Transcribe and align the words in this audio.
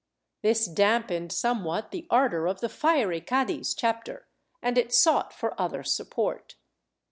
This 0.41 0.65
dampened 0.65 1.31
somewhat 1.31 1.91
the 1.91 2.07
ardor 2.09 2.47
of 2.47 2.59
the 2.59 2.69
fiery 2.69 3.21
Cadiz 3.21 3.75
chapter 3.75 4.25
and 4.59 4.75
it 4.75 4.91
sought 4.91 5.31
for 5.31 5.53
other 5.61 5.83
support. 5.83 6.55